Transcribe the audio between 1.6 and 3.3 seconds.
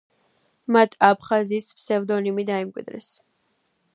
ფსევდონიმი დაიმკვიდრეს.